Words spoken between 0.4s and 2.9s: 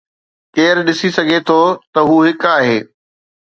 ڪير ڏسي سگهي ٿو ته هو هڪ آهي؟